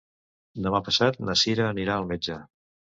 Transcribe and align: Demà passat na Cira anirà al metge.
Demà 0.67 0.79
passat 0.89 1.21
na 1.29 1.37
Cira 1.45 1.71
anirà 1.77 2.01
al 2.01 2.13
metge. 2.15 2.45